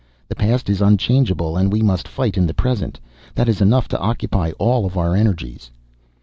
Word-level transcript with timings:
The 0.29 0.35
past 0.35 0.67
is 0.67 0.81
unchangeable 0.81 1.55
and 1.55 1.71
we 1.71 1.83
must 1.83 2.07
fight 2.07 2.35
in 2.35 2.47
the 2.47 2.55
present. 2.55 2.99
That 3.35 3.47
is 3.47 3.61
enough 3.61 3.87
to 3.89 3.99
occupy 3.99 4.49
all 4.57 4.91
our 4.95 5.15
energies." 5.15 5.69